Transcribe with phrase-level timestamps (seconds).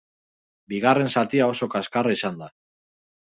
[0.71, 2.49] Bigarren zatia oso kaskarra izan da.